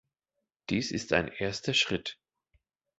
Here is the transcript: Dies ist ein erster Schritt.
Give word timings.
Dies 0.71 0.89
ist 0.89 1.13
ein 1.13 1.27
erster 1.27 1.75
Schritt. 1.75 2.17